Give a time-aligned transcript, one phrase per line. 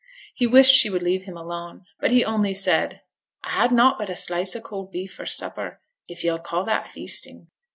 [0.33, 3.01] He wished she would leave him alone; but he only said
[3.43, 6.87] 'I had nought but a slice o' cold beef for supper, if you'll call that
[6.87, 7.51] feasting.'